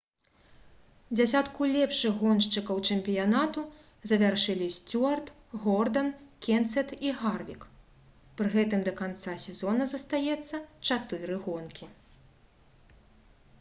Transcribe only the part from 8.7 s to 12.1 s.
да канца сезона застаецца чатыры гонкі